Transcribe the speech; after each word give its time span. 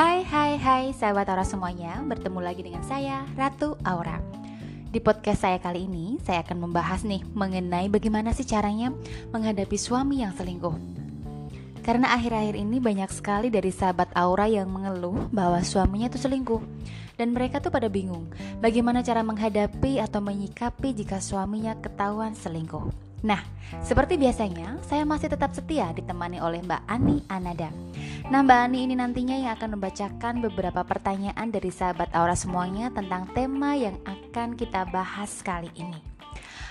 Hai 0.00 0.24
hai 0.24 0.56
hai 0.56 0.84
sahabat 0.96 1.28
Aura 1.28 1.44
semuanya. 1.44 2.00
Bertemu 2.00 2.40
lagi 2.40 2.64
dengan 2.64 2.80
saya 2.80 3.20
Ratu 3.36 3.76
Aura. 3.84 4.16
Di 4.88 4.96
podcast 4.96 5.44
saya 5.44 5.60
kali 5.60 5.84
ini 5.84 6.16
Saya 6.24 6.40
akan 6.40 6.56
membahas 6.56 7.04
nih 7.04 7.20
Mengenai 7.36 7.92
bagaimana 7.92 8.32
sih 8.32 8.48
caranya 8.48 8.96
Menghadapi 9.28 9.76
suami 9.76 10.24
yang 10.24 10.32
selingkuh. 10.32 10.72
Karena 11.84 12.16
akhir-akhir 12.16 12.56
ini 12.56 12.80
banyak 12.80 13.12
sekali 13.12 13.52
dari 13.52 13.68
sahabat 13.68 14.08
Aura 14.16 14.48
yang 14.48 14.72
mengeluh 14.72 15.28
Bahwa 15.36 15.60
suaminya 15.60 16.08
itu 16.08 16.16
selingkuh. 16.16 16.64
Dan 17.20 17.36
mereka 17.36 17.60
tuh 17.60 17.68
pada 17.68 17.92
bingung 17.92 18.32
Bagaimana 18.64 19.04
cara 19.04 19.20
menghadapi 19.20 20.00
atau 20.00 20.24
menyikapi 20.24 20.96
Jika 20.96 21.20
suaminya 21.20 21.76
ketahuan 21.76 22.32
selingkuh. 22.32 23.10
Nah, 23.20 23.44
seperti 23.84 24.16
biasanya, 24.16 24.80
saya 24.80 25.04
masih 25.04 25.28
tetap 25.28 25.52
setia 25.52 25.92
ditemani 25.92 26.40
oleh 26.40 26.64
Mbak 26.64 26.82
Ani 26.88 27.20
Anada. 27.28 27.68
Nah, 28.30 28.46
Mbak 28.46 28.60
Ani 28.62 28.86
ini 28.86 28.94
nantinya 28.94 29.34
yang 29.34 29.58
akan 29.58 29.74
membacakan 29.74 30.38
beberapa 30.38 30.86
pertanyaan 30.86 31.50
dari 31.50 31.66
sahabat 31.74 32.14
Aura 32.14 32.38
semuanya 32.38 32.86
tentang 32.94 33.26
tema 33.34 33.74
yang 33.74 33.98
akan 34.06 34.54
kita 34.54 34.86
bahas 34.86 35.42
kali 35.42 35.66
ini. 35.74 36.09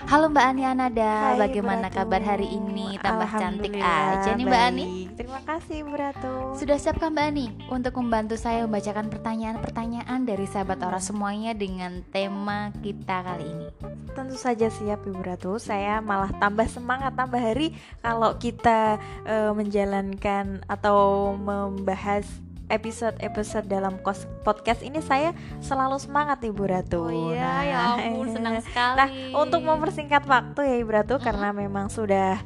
Halo 0.08 0.32
Mbak 0.32 0.46
Ani 0.48 0.64
Anada, 0.64 1.36
Hai, 1.36 1.44
bagaimana 1.44 1.92
Bratu. 1.92 1.96
kabar 2.00 2.22
hari 2.24 2.48
ini? 2.56 2.96
Tambah 2.96 3.28
cantik 3.36 3.76
aja 3.76 4.32
nih 4.32 4.48
Mbak 4.48 4.62
Ani. 4.72 4.86
Terima 5.12 5.40
kasih 5.44 5.84
Bratu. 5.84 6.56
Sudah 6.56 6.80
siapkah 6.80 7.12
Mbak 7.12 7.26
Ani 7.28 7.46
untuk 7.68 8.00
membantu 8.00 8.40
saya 8.40 8.64
membacakan 8.64 9.12
pertanyaan-pertanyaan 9.12 10.24
dari 10.24 10.48
sahabat 10.48 10.80
Aura 10.80 11.04
semuanya 11.04 11.52
dengan 11.52 12.00
tema 12.08 12.72
kita 12.80 13.20
kali 13.20 13.44
ini? 13.44 13.68
Tentu 14.16 14.40
saja 14.40 14.72
siap 14.72 15.04
Ibu 15.04 15.20
Ratu. 15.20 15.60
Saya 15.60 16.00
malah 16.00 16.32
tambah 16.40 16.64
semangat 16.64 17.12
tambah 17.12 17.36
hari 17.36 17.76
kalau 18.00 18.40
kita 18.40 18.96
eh, 19.28 19.52
menjalankan 19.52 20.64
atau 20.64 21.36
membahas 21.36 22.24
episode-episode 22.70 23.66
dalam 23.66 23.98
podcast 24.46 24.80
ini 24.80 25.02
saya 25.02 25.34
selalu 25.60 25.98
semangat 25.98 26.40
Ibu 26.40 26.62
Ratu. 26.64 27.10
Oh 27.10 27.34
iya, 27.34 27.66
ya 27.66 27.78
ampun, 27.98 28.30
senang 28.30 28.56
sekali. 28.66 28.96
Nah, 28.96 29.08
untuk 29.42 29.60
mempersingkat 29.66 30.24
waktu 30.24 30.60
ya 30.64 30.76
Ibu 30.80 30.90
Ratu 30.94 31.14
karena 31.18 31.50
memang 31.50 31.90
sudah 31.90 32.38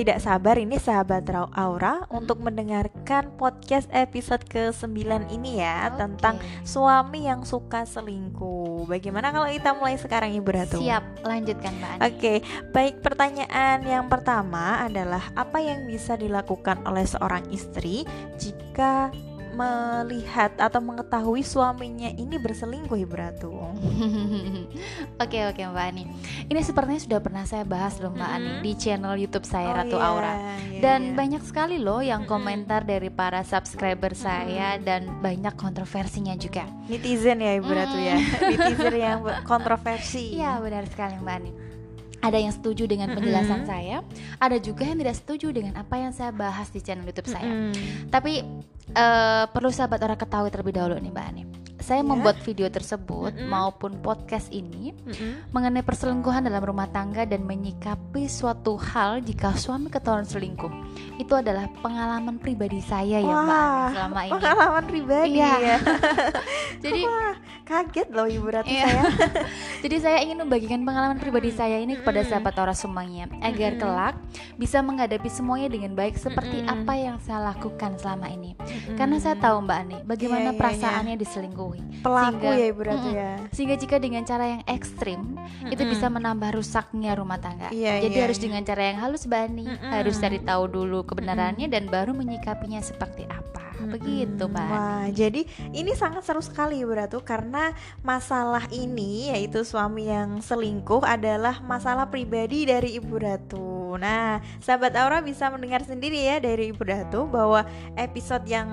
tidak 0.00 0.22
sabar 0.24 0.56
ini 0.56 0.80
sahabat 0.80 1.28
Ra- 1.28 1.52
Aura 1.52 2.08
untuk 2.08 2.40
mendengarkan 2.40 3.36
podcast 3.36 3.84
episode 3.92 4.40
ke-9 4.48 5.28
ini 5.28 5.60
ya 5.60 5.92
Oke. 5.92 6.00
tentang 6.00 6.40
suami 6.64 7.28
yang 7.28 7.44
suka 7.44 7.84
selingkuh. 7.84 8.88
Bagaimana 8.88 9.28
kalau 9.28 9.44
kita 9.52 9.76
mulai 9.76 10.00
sekarang 10.00 10.32
Ibu 10.32 10.50
Ratu? 10.56 10.78
Siap, 10.80 11.20
lanjutkan 11.20 11.72
Mbak. 11.76 11.96
Oke, 12.06 12.34
baik 12.72 13.04
pertanyaan 13.04 13.84
yang 13.84 14.08
pertama 14.08 14.80
adalah 14.88 15.20
apa 15.36 15.60
yang 15.60 15.84
bisa 15.84 16.16
dilakukan 16.16 16.80
oleh 16.88 17.04
seorang 17.04 17.44
istri 17.52 18.08
jika 18.40 19.12
melihat 19.52 20.52
atau 20.56 20.78
mengetahui 20.78 21.40
suaminya 21.40 22.10
ini 22.10 22.36
berselingkuh 22.36 22.96
Ibu 22.96 23.14
Ratu? 23.14 23.50
Oke 25.22 25.38
oke 25.44 25.60
Mbak 25.60 25.84
Ani. 25.84 26.04
Ini 26.46 26.60
sepertinya 26.60 26.96
sudah 26.96 27.20
pernah 27.20 27.44
saya 27.44 27.62
bahas 27.62 27.98
loh 27.98 28.10
Mbak 28.10 28.30
Ani 28.30 28.50
Mm-mm. 28.50 28.62
di 28.62 28.72
channel 28.74 29.14
YouTube 29.14 29.44
saya 29.44 29.68
Oh 29.68 29.76
Ratu 29.76 29.96
iya, 29.96 30.06
Aura. 30.06 30.32
iya, 30.32 30.80
Dan 30.80 31.00
iya. 31.02 31.14
banyak 31.14 31.42
sekali 31.44 31.76
loh 31.76 32.00
yang 32.00 32.24
komentar 32.24 32.82
dari 32.82 33.08
para 33.08 33.40
subscriber 33.40 34.12
saya 34.12 34.76
dan 34.76 35.20
banyak 35.20 35.52
kontroversinya 35.54 36.32
juga. 36.34 36.64
netizen 36.88 37.38
ya 37.38 37.54
Ibu 37.54 37.70
Ratu 37.70 37.96
ya. 37.96 38.16
netizen 38.40 38.94
yang 38.94 39.18
kontroversi. 39.50 40.34
Iya 40.34 40.58
benar 40.58 40.88
sekali 40.88 41.14
Mbak 41.16 41.36
Ani. 41.36 41.52
Ada 42.20 42.36
yang 42.36 42.52
setuju 42.52 42.84
dengan 42.84 43.16
penjelasan 43.16 43.64
Mm-mm. 43.64 43.70
saya, 43.70 43.96
ada 44.36 44.56
juga 44.60 44.84
yang 44.84 45.00
tidak 45.00 45.16
setuju 45.16 45.56
dengan 45.56 45.72
apa 45.80 45.96
yang 45.96 46.12
saya 46.12 46.30
bahas 46.30 46.68
di 46.68 46.84
channel 46.84 47.08
YouTube 47.08 47.32
saya. 47.32 47.48
Mm-mm. 47.48 48.12
Tapi 48.12 48.44
eh, 48.92 49.44
perlu 49.48 49.72
sahabat 49.72 50.04
orang 50.04 50.20
ketahui 50.20 50.52
terlebih 50.52 50.76
dahulu 50.76 51.00
nih 51.00 51.12
Mbak 51.12 51.26
Ani. 51.32 51.49
Saya 51.90 52.00
Ya. 52.00 52.06
membuat 52.06 52.38
video 52.38 52.70
tersebut 52.70 53.34
Mm-mm. 53.34 53.50
maupun 53.50 53.98
podcast 53.98 54.46
ini 54.48 54.94
Mm-mm. 55.02 55.50
mengenai 55.50 55.82
perselingkuhan 55.82 56.38
dalam 56.40 56.62
rumah 56.62 56.86
tangga 56.86 57.26
dan 57.26 57.42
menyikapi 57.42 58.30
suatu 58.30 58.78
hal 58.78 59.18
jika 59.18 59.50
suami 59.52 59.90
ketahuan 59.90 60.22
selingkuh. 60.22 60.70
Itu 61.18 61.34
adalah 61.34 61.66
pengalaman 61.76 62.38
pribadi 62.38 62.78
saya 62.78 63.18
ya 63.18 63.26
Mbak 63.26 63.86
selama 63.90 64.20
ini. 64.22 64.32
pengalaman 64.32 64.84
pribadi 64.86 65.30
Iya. 65.34 65.50
ya. 65.58 65.76
Jadi 66.86 67.02
Wah, 67.02 67.34
kaget 67.66 68.08
loh 68.08 68.26
Ibu 68.26 68.48
Ratu 68.48 68.70
Iya. 68.70 68.84
saya. 68.86 69.02
jadi 69.82 69.96
saya 69.98 70.18
ingin 70.20 70.38
membagikan 70.38 70.80
pengalaman 70.80 71.18
pribadi 71.18 71.50
saya 71.50 71.76
ini 71.76 71.96
kepada 71.96 72.22
Mm-mm. 72.22 72.30
sahabat 72.30 72.54
orang 72.54 72.78
semuanya 72.78 73.24
agar 73.40 73.74
kelak 73.74 74.14
bisa 74.54 74.78
menghadapi 74.78 75.26
semuanya 75.26 75.66
dengan 75.66 75.92
baik 75.92 76.14
seperti 76.14 76.62
apa 76.62 76.94
yang 76.94 77.18
saya 77.18 77.50
lakukan 77.50 77.98
selama 77.98 78.30
ini. 78.30 78.54
Karena 78.94 79.18
saya 79.18 79.34
tahu 79.34 79.58
Mbak 79.60 79.78
Ani 79.80 79.98
bagaimana 80.04 80.40
Iya, 80.40 80.52
iya, 80.52 80.58
perasaannya 80.60 81.16
diselingkuhi. 81.18 81.79
Pelaku 82.00 82.42
Sehingga- 82.46 82.58
ya 82.58 82.66
Ibu 82.70 82.82
Ratu 82.82 83.08
ya. 83.10 83.30
Sehingga 83.50 83.76
jika 83.76 83.96
dengan 83.96 84.22
cara 84.24 84.44
yang 84.46 84.62
ekstrim 84.64 85.20
itu 85.68 85.82
Mm-mm. 85.82 85.92
bisa 85.92 86.06
menambah 86.08 86.50
rusaknya 86.56 87.12
rumah 87.14 87.38
tangga. 87.38 87.68
Iya, 87.70 88.00
Jadi 88.04 88.16
iya, 88.16 88.24
harus 88.24 88.38
iya. 88.40 88.44
dengan 88.48 88.62
cara 88.64 88.82
yang 88.88 88.98
halus 89.00 89.24
Bani, 89.26 89.66
harus 89.68 90.16
cari 90.16 90.38
tahu 90.40 90.64
dulu 90.66 91.04
kebenarannya 91.04 91.66
dan 91.68 91.86
baru 91.86 92.12
menyikapinya 92.12 92.80
seperti 92.80 93.24
apa. 93.28 93.62
Begitu. 93.80 94.44
Mbak. 94.44 94.68
Wah, 94.68 95.08
jadi 95.08 95.48
ini 95.72 95.96
sangat 95.96 96.28
seru 96.28 96.44
sekali 96.44 96.84
Ibu 96.84 96.92
Ratu 97.00 97.24
karena 97.24 97.72
masalah 98.04 98.68
ini 98.68 99.32
yaitu 99.32 99.64
suami 99.64 100.04
yang 100.04 100.44
selingkuh 100.44 101.00
adalah 101.00 101.64
masalah 101.64 102.04
pribadi 102.12 102.68
dari 102.68 103.00
Ibu 103.00 103.14
Ratu. 103.16 103.96
Nah, 103.96 104.44
sahabat 104.60 104.92
Aura 105.00 105.24
bisa 105.24 105.48
mendengar 105.48 105.80
sendiri 105.82 106.20
ya 106.20 106.36
dari 106.38 106.70
Ibu 106.70 106.82
Ratu 106.84 107.24
bahwa 107.24 107.64
episode 107.96 108.44
yang 108.44 108.68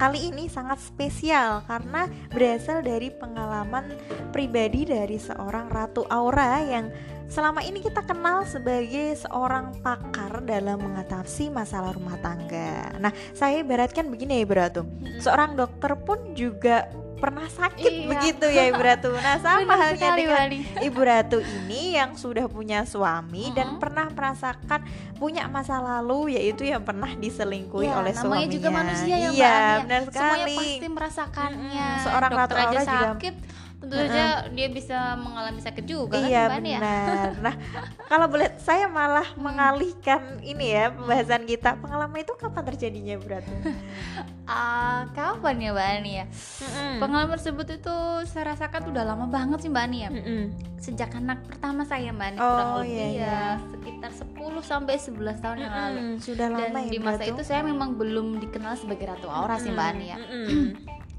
kali 0.00 0.32
ini 0.32 0.48
sangat 0.48 0.80
spesial 0.80 1.60
karena 1.68 2.08
berasal 2.32 2.80
dari 2.80 3.12
pengalaman 3.12 3.92
pribadi 4.32 4.88
dari 4.88 5.20
seorang 5.20 5.68
Ratu 5.68 6.08
Aura 6.08 6.64
yang 6.64 6.88
selama 7.28 7.60
ini 7.60 7.84
kita 7.84 8.00
kenal 8.08 8.48
sebagai 8.48 9.12
seorang 9.20 9.76
pakar 9.84 10.40
dalam 10.48 10.80
mengatasi 10.80 11.52
masalah 11.52 11.92
rumah 11.92 12.16
tangga. 12.24 12.96
Nah, 12.96 13.12
saya 13.36 13.60
ibaratkan 13.60 14.08
begini 14.08 14.40
ya 14.40 14.48
Ibu 14.48 14.54
Ratu. 14.56 14.82
Seorang 15.20 15.60
dokter 15.60 15.92
pun 16.00 16.32
juga 16.32 16.88
pernah 17.20 17.46
sakit 17.46 17.92
Iya. 17.94 18.08
begitu 18.08 18.46
ya 18.48 18.64
Ibu 18.66 18.80
Ratu. 18.80 19.10
Nah, 19.12 19.36
sama 19.36 19.60
Benar 19.62 19.76
halnya 19.78 19.96
sekali, 20.00 20.22
dengan 20.22 20.36
Bani. 20.40 20.58
Ibu 20.80 21.00
Ratu 21.00 21.38
ini 21.38 21.82
yang 21.92 22.10
sudah 22.14 22.46
punya 22.46 22.82
suami 22.82 23.52
dan 23.52 23.66
Mm-mm. 23.70 23.78
pernah 23.78 24.08
merasakan 24.08 24.80
punya 25.14 25.44
masa 25.46 25.76
lalu 25.78 26.32
yaitu 26.32 26.64
yang 26.64 26.80
pernah 26.80 27.12
diselingkuhi 27.12 27.84
Iya, 27.84 27.94
oleh 27.94 28.12
namanya 28.12 28.24
suaminya. 28.40 28.50
juga 28.50 28.68
manusia 28.70 29.14
ya 29.14 29.28
Mbak 29.28 29.36
Iya, 29.36 29.52
Ani, 29.52 29.60
ya. 29.68 29.76
benar 29.78 30.00
Semuanya 30.02 30.16
sekali. 30.40 30.56
pasti 30.56 30.88
merasakannya. 30.88 31.84
Mm-mm. 31.86 32.02
Seorang 32.02 32.30
Dokter 32.30 32.40
Ratu 32.40 32.54
aja 32.56 32.66
Aura 32.66 32.82
juga- 32.82 33.06
sakit, 33.12 33.34
tentu 33.80 33.96
saja 33.96 34.24
dia 34.48 34.68
bisa 34.68 35.16
mengalami 35.16 35.56
sakit 35.58 35.84
juga 35.84 36.20
Iya 36.20 36.46
kan 36.46 36.48
Mbak 36.50 36.58
Ani 36.58 36.70
ya. 36.70 36.80
benar. 36.80 37.32
Nah, 37.40 37.54
kalau 38.06 38.26
boleh 38.28 38.48
saya 38.56 38.84
malah 38.86 39.24
mengalihkan 39.34 40.20
ini 40.40 40.70
ya 40.70 40.92
pembahasan 40.92 41.42
kita. 41.42 41.80
Pengalaman 41.80 42.20
itu 42.20 42.32
kapan 42.34 42.64
terjadinya 42.66 43.16
Bu 43.16 43.26
Ratu? 43.26 43.52
Ah, 44.44 45.06
kapan 45.14 45.62
ya 45.62 45.70
Mbak 45.70 45.88
Ani 45.94 46.12
ya? 46.12 46.24
Pengalaman 46.98 47.38
tersebut 47.38 47.70
itu 47.70 47.96
saya 48.26 48.50
rasakan 48.50 48.90
udah 48.90 49.06
lama 49.06 49.24
banget 49.24 49.62
sih 49.62 49.70
Mbak 49.70 49.84
Ani 49.86 49.98
ya. 50.00 50.10
Mm-mm. 50.10 50.42
Sejak 50.76 51.14
anak 51.14 51.46
pertama 51.46 51.86
saya 51.86 52.10
Mbak 52.10 52.26
Ani 52.26 52.36
Oh, 52.36 52.50
kurang 52.50 52.70
lebih 52.76 52.90
iya, 52.90 53.06
iya. 53.06 53.22
ya 53.22 53.38
sekitar 53.70 54.10
10 54.10 54.26
sampai 54.60 54.94
11 54.98 55.38
tahun 55.38 55.56
yang 55.56 55.70
lalu. 55.72 55.98
Mm-mm. 56.02 56.16
Sudah 56.18 56.46
Dan 56.50 56.56
lama 56.66 56.78
ya 56.80 56.90
di 56.90 56.98
masa 56.98 57.22
itu 57.24 57.42
saya 57.42 57.62
memang 57.62 57.94
belum 57.94 58.42
dikenal 58.42 58.74
sebagai 58.74 59.06
Ratu 59.08 59.30
Aura 59.30 59.54
sih 59.56 59.70
Mbak 59.70 59.86
Ani 59.88 60.06
ya. 60.08 60.18
Mm-mm. 60.18 60.66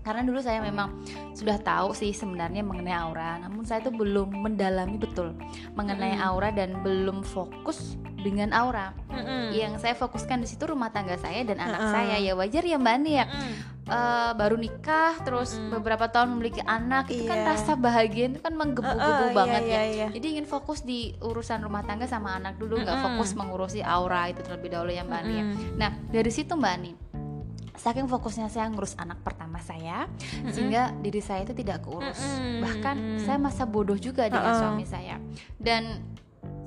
Karena 0.01 0.25
dulu 0.25 0.41
saya 0.41 0.59
memang 0.65 1.05
sudah 1.37 1.61
tahu 1.61 1.93
sih 1.93 2.09
sebenarnya 2.09 2.65
mengenai 2.65 2.93
aura, 2.93 3.37
namun 3.37 3.61
saya 3.63 3.85
itu 3.85 3.93
belum 3.93 4.33
mendalami 4.33 4.97
betul 4.97 5.37
mengenai 5.77 6.17
aura 6.17 6.49
dan 6.49 6.81
belum 6.81 7.21
fokus 7.21 7.95
dengan 8.21 8.53
aura. 8.53 8.93
Mm-mm. 9.09 9.53
Yang 9.53 9.81
saya 9.81 9.93
fokuskan 9.97 10.41
di 10.41 10.47
situ 10.49 10.65
rumah 10.69 10.89
tangga 10.93 11.17
saya 11.17 11.41
dan 11.45 11.57
anak 11.61 11.81
Mm-mm. 11.85 11.93
saya. 11.93 12.15
Ya 12.17 12.33
wajar 12.33 12.61
ya 12.65 12.77
Mbak 12.81 12.93
Ani 12.97 13.11
ya. 13.17 13.25
Mm-mm. 13.29 13.53
Eh, 13.91 14.31
baru 14.37 14.55
nikah 14.61 15.19
terus 15.25 15.57
beberapa 15.67 16.05
tahun 16.07 16.37
memiliki 16.37 16.61
anak 16.63 17.09
itu 17.09 17.25
kan 17.27 17.43
Iya. 17.43 17.49
rasa 17.49 17.73
bahagia 17.75 18.29
itu 18.29 18.39
kan 18.39 18.53
menggebu-gebu 18.53 19.03
Uh-uh, 19.03 19.33
iya, 19.33 19.35
banget 19.35 19.61
iya, 19.67 19.73
ya. 19.73 19.83
iya. 19.89 20.07
Jadi 20.15 20.25
ingin 20.37 20.47
fokus 20.47 20.85
di 20.85 21.11
urusan 21.19 21.65
rumah 21.65 21.81
tangga 21.83 22.05
sama 22.05 22.37
anak 22.37 22.55
dulu, 22.61 22.77
nggak 22.77 22.93
Mm-mm. 22.93 23.17
fokus 23.17 23.33
mengurusi 23.33 23.81
aura 23.81 24.29
itu 24.29 24.45
terlebih 24.45 24.69
dahulu 24.69 24.93
ya 24.93 25.03
Mbak 25.03 25.19
Ani 25.25 25.33
ya. 25.33 25.43
Nah 25.75 25.89
dari 26.07 26.31
situ 26.31 26.53
Mbak 26.55 26.71
Ani, 26.77 26.91
saking 27.75 28.07
fokusnya 28.07 28.51
saya 28.51 28.67
ngurus 28.69 28.95
anak 28.99 29.23
pertama 29.23 29.59
saya, 29.63 30.05
sehingga 30.51 30.91
diri 30.99 31.23
saya 31.23 31.47
itu 31.47 31.55
tidak 31.55 31.83
keurus. 31.85 32.19
Mm-mm, 32.19 32.61
Bahkan 32.61 32.95
saya 33.23 33.37
masa 33.39 33.63
bodoh 33.63 33.95
juga 33.97 34.27
dengan 34.27 34.53
Uh-uh. 34.53 34.61
suami 34.61 34.85
saya. 34.85 35.17
Dan 35.55 36.03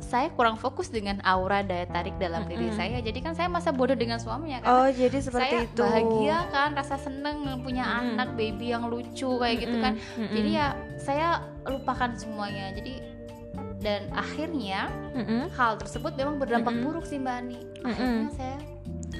saya 0.05 0.29
kurang 0.37 0.61
fokus 0.61 0.93
dengan 0.93 1.19
aura 1.25 1.65
daya 1.65 1.89
tarik 1.89 2.15
dalam 2.21 2.45
diri 2.47 2.69
Mm-mm. 2.69 2.79
saya. 2.79 2.99
Jadi 3.01 3.19
kan 3.25 3.33
saya 3.33 3.49
masa 3.49 3.73
bodoh 3.73 3.97
dengan 3.97 4.21
suaminya 4.21 4.62
kan. 4.62 4.69
Oh, 4.69 4.89
jadi 4.93 5.19
seperti 5.19 5.55
saya 5.56 5.65
itu. 5.65 5.81
bahagia 5.81 6.39
kan, 6.53 6.71
rasa 6.77 6.97
seneng 7.01 7.65
punya 7.65 7.85
Mm-mm. 7.89 8.15
anak 8.15 8.29
baby 8.37 8.71
yang 8.71 8.87
lucu 8.87 9.41
kayak 9.41 9.65
gitu 9.65 9.77
kan. 9.81 9.97
Mm-mm. 10.21 10.35
Jadi 10.37 10.51
ya 10.55 10.67
saya 11.01 11.43
lupakan 11.67 12.15
semuanya. 12.15 12.71
Jadi 12.77 13.01
dan 13.85 14.09
akhirnya 14.17 14.89
Mm-mm. 15.12 15.53
hal 15.53 15.77
tersebut 15.77 16.17
memang 16.17 16.41
berdampak 16.41 16.73
Mm-mm. 16.73 16.85
buruk 16.85 17.05
sih 17.05 17.21
Mbak 17.21 17.37
Ani. 17.37 17.61
Akhirnya 17.85 18.31
saya 18.33 18.56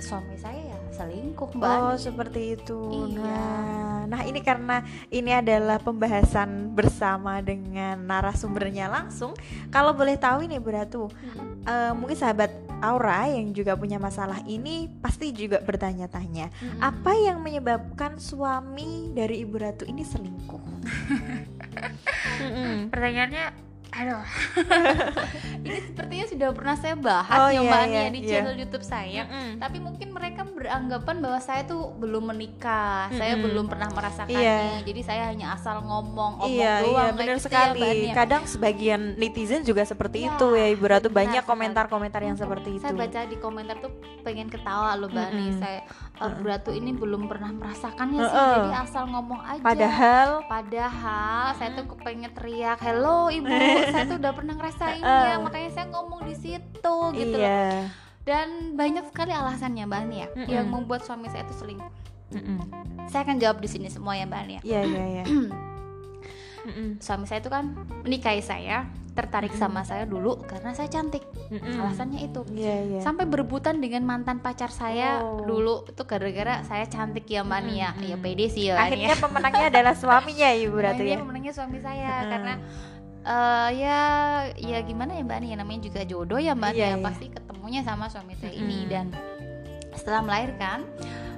suami 0.01 0.37
saya 0.39 0.59
ya 0.59 0.79
selingkuh 0.95 1.59
mbak 1.59 1.67
Oh 1.67 1.93
Ani. 1.93 1.99
seperti 1.99 2.41
itu. 2.55 2.81
Iya. 3.11 3.19
Nah, 3.19 3.99
nah 4.07 4.21
ini 4.23 4.39
karena 4.39 4.87
ini 5.11 5.35
adalah 5.35 5.83
pembahasan 5.83 6.71
bersama 6.71 7.43
dengan 7.43 7.99
narasumbernya 7.99 8.87
langsung. 8.87 9.35
Kalau 9.75 9.91
boleh 9.91 10.15
tahu 10.15 10.47
ini 10.47 10.63
Bu 10.63 10.71
Ratu, 10.71 11.11
Mm-mm. 11.11 11.67
eh, 11.67 11.93
mungkin 11.99 12.15
sahabat 12.15 12.55
Aura 12.79 13.27
yang 13.27 13.51
juga 13.51 13.75
punya 13.75 13.99
masalah 13.99 14.39
ini 14.47 14.87
pasti 15.03 15.35
juga 15.35 15.59
bertanya-tanya, 15.65 16.53
Mm-mm. 16.53 16.79
apa 16.79 17.11
yang 17.17 17.43
menyebabkan 17.43 18.23
suami 18.23 19.11
dari 19.11 19.43
Ibu 19.43 19.57
Ratu 19.59 19.85
ini 19.91 20.07
selingkuh? 20.07 20.63
Mm-mm. 22.39 22.75
pertanyaannya 22.93 23.74
aduh 23.95 24.25
ini 25.65 25.79
sepertinya 25.85 26.27
sudah 26.27 26.49
pernah 26.51 26.75
saya 26.75 26.95
bahas 26.95 27.39
Oh, 27.39 27.49
ya 27.49 27.57
iya, 27.57 27.61
mbak 27.63 27.83
iya, 27.85 27.95
ya 27.97 28.09
di 28.09 28.21
iya. 28.21 28.29
channel 28.29 28.55
YouTube 28.57 28.83
saya 28.83 29.23
Mm-mm. 29.25 29.51
tapi 29.57 29.79
mungkin 29.79 30.09
mereka 30.11 30.43
beranggapan 30.45 31.17
bahwa 31.19 31.39
saya 31.39 31.63
tuh 31.63 31.95
belum 31.95 32.27
menikah 32.27 33.07
saya 33.11 33.35
Mm-mm. 33.35 33.45
belum 33.45 33.65
pernah 33.67 33.89
merasakannya 33.89 34.35
Iya. 34.35 34.83
jadi 34.83 35.01
saya 35.03 35.23
hanya 35.29 35.55
asal 35.55 35.79
ngomong 35.81 36.41
omong 36.41 36.51
Iya, 36.51 36.83
doang 36.83 37.07
iya 37.07 37.13
benar 37.13 37.37
gitu 37.37 37.41
ya, 37.41 37.47
sekali. 37.47 37.81
Mbak 37.81 37.95
ya. 38.03 38.15
Kadang 38.15 38.43
sebagian 38.45 39.01
netizen 39.15 39.63
juga 39.63 39.83
seperti 39.83 40.19
Ya, 40.21 40.33
itu 40.33 40.47
ya 40.53 40.67
Ibu 40.69 40.85
Ratu. 40.85 41.07
benar 41.07 41.19
Banyak 41.21 41.45
komentar-komentar 41.45 42.21
yang 42.21 42.35
seperti 42.35 42.69
itu. 42.73 42.83
saya 42.83 42.95
baca 42.95 43.21
di 43.25 43.37
komentar 43.37 43.77
tuh 43.79 43.93
pengen 44.21 44.49
ketawa 44.49 44.97
loh 44.97 45.07
mbak 45.07 45.29
Ani 45.29 45.45
Mm-mm. 45.49 45.61
saya 45.61 45.81
uh, 46.21 46.31
Bu 46.31 46.43
Ratu 46.47 46.71
ini 46.71 46.95
belum 46.95 47.27
pernah 47.27 47.51
merasakannya 47.51 48.21
sih 48.23 48.35
Heeh. 48.35 48.55
jadi 48.61 48.73
asal 48.87 49.05
ngomong 49.11 49.41
aja 49.43 49.63
Padahal 49.65 50.29
Padahal 50.47 51.45
saya 51.59 51.71
tuh 51.75 51.87
kepengen 51.95 52.31
teriak 52.35 52.79
Hello 52.79 53.31
ibu 53.33 53.49
Saya 53.95 54.05
tuh 54.07 54.19
udah 54.23 54.33
pernah 54.35 54.55
ngerasainnya 54.55 55.03
Heeh. 55.03 55.37
Makanya 55.43 55.71
saya 55.75 55.87
ngomong 55.91 56.21
di 56.27 56.35
situ 56.39 56.97
gitu 57.19 57.37
loh 57.37 57.43
iya. 57.43 57.89
Dan 58.25 58.79
banyak 58.79 59.05
sekali 59.13 59.33
alasannya 59.35 59.85
Mbak 59.85 60.01
Ani 60.01 60.17
ya 60.17 60.29
Mm-mm. 60.33 60.49
Yang 60.49 60.67
membuat 60.71 61.01
suami 61.05 61.27
saya 61.29 61.45
itu 61.45 61.55
selingkuh 61.59 61.93
Mm-mm. 62.35 62.59
Saya 63.11 63.23
akan 63.27 63.37
jawab 63.39 63.59
di 63.61 63.69
sini 63.69 63.89
semua 63.93 64.17
ya 64.17 64.25
Mbak 64.27 64.41
Ani 64.41 64.53
ya 64.59 64.61
Iya, 64.65 64.81
iya, 64.87 65.05
iya. 65.21 65.25
Suami 67.05 67.29
saya 67.29 67.45
itu 67.45 67.53
kan 67.53 67.77
menikahi 68.03 68.41
saya 68.41 68.89
Tertarik 69.15 69.55
sama 69.55 69.83
saya 69.83 70.03
dulu 70.05 70.43
karena 70.43 70.75
saya 70.75 70.87
cantik 70.87 71.23
Mm-mm. 71.49 71.79
Alasannya 71.79 72.21
itu 72.21 72.43
Iya, 72.51 72.75
iya. 72.85 73.01
Sampai 73.01 73.25
berebutan 73.25 73.79
dengan 73.79 74.03
mantan 74.03 74.39
pacar 74.39 74.69
saya 74.69 75.19
Oh. 75.19 75.41
dulu 75.41 75.87
Itu 75.87 76.03
gara-gara 76.03 76.61
saya 76.63 76.83
cantik 76.85 77.23
ya 77.25 77.41
Mbak 77.41 77.55
Ani 77.57 77.75
ya. 77.79 77.91
Ya 77.97 78.17
pede 78.17 78.47
sih 78.49 78.69
ya 78.69 78.75
ya. 78.75 78.83
Akhirnya 78.85 79.15
pemenangnya 79.17 79.67
adalah 79.71 79.95
suaminya 79.95 80.51
Ibu 80.51 80.75
Nah, 80.75 80.85
Ratu 80.85 81.03
ya. 81.05 81.17
pemenangnya 81.17 81.53
suami 81.53 81.79
saya 81.79 82.13
karena 82.27 82.55
eh, 83.25 83.69
ya 83.79 83.99
ya 84.55 84.79
gimana 84.83 85.15
ya 85.15 85.23
Mbak 85.23 85.37
Ani 85.37 85.47
ya 85.49 85.57
namanya 85.57 85.81
juga 85.83 86.01
jodoh 86.03 86.37
ya 86.37 86.53
Mbak 86.53 86.71
Iya, 86.73 86.83
ya 86.85 86.89
iya. 86.91 86.97
pasti 87.01 87.27
ketemunya 87.29 87.81
sama 87.81 88.05
suami 88.07 88.35
saya 88.35 88.51
ini 88.53 88.85
dan 88.85 89.15
setelah 89.95 90.21
melahirkan 90.21 90.83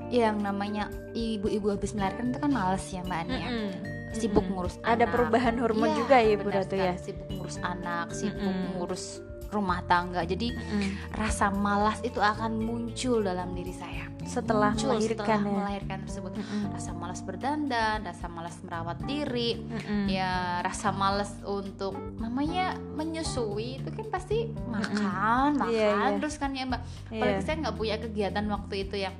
yang 0.08 0.38
namanya 0.38 0.86
ibu-ibu 1.12 1.66
habis 1.68 1.92
melahirkan 1.92 2.30
itu 2.30 2.38
kan 2.38 2.50
males 2.50 2.84
ya 2.86 3.02
Mbak 3.02 3.18
Ani 3.20 3.36
ya 3.36 3.48
Mm-mm. 3.48 3.70
Sibuk 4.16 4.40
Mm-mm. 4.40 4.54
ngurus 4.54 4.74
Ada 4.78 4.94
anak. 4.98 5.08
perubahan 5.10 5.54
hormon 5.56 5.86
Iya, 5.86 5.96
juga 5.96 6.16
ya 6.18 6.30
Ibu 6.34 6.48
Ratu 6.48 6.74
ya. 6.74 6.92
sibuk 6.96 7.28
ngurus 7.30 7.56
anak 7.58 8.06
sibuk 8.10 8.40
Mm-mm. 8.42 8.72
ngurus 8.74 9.04
rumah 9.46 9.78
tangga 9.84 10.20
jadi 10.22 10.50
Mm-mm. 10.50 11.14
rasa 11.14 11.48
malas 11.48 12.02
itu 12.02 12.18
akan 12.18 12.58
muncul 12.58 13.22
dalam 13.22 13.52
diri 13.52 13.70
saya 13.72 14.10
Setelah 14.26 14.74
Muncul 14.74 14.90
melahirkan 14.90 15.22
setelah 15.22 15.38
ya. 15.38 15.54
melahirkan 15.54 15.98
tersebut 16.02 16.32
Mm-mm. 16.34 16.62
rasa 16.68 16.90
malas 16.92 17.20
berdandan 17.22 17.98
rasa 18.02 18.26
malas 18.26 18.56
merawat 18.58 18.98
diri 19.04 19.54
Mm-mm. 19.54 20.10
ya 20.10 20.30
rasa 20.60 20.90
males 20.90 21.30
untuk 21.42 21.94
namanya 22.18 22.74
menyusui 22.90 23.78
itu 23.78 23.88
kan 23.88 24.06
pasti 24.10 24.50
makan 24.66 25.54
makan 25.54 25.70
Iya, 25.70 25.88
iya. 25.94 26.18
terus 26.18 26.36
kan 26.36 26.50
ya 26.50 26.66
mbak 26.66 26.82
Iya. 27.06 27.14
apalagi 27.14 27.40
saya 27.40 27.56
nggak 27.62 27.76
punya 27.76 27.96
kegiatan 27.96 28.46
waktu 28.50 28.74
itu 28.82 28.96
ya 28.98 29.14